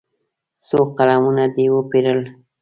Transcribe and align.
څو 0.67 0.79
قلمونه 0.97 1.43
دې 1.55 1.65
وپېرل. 1.73 2.19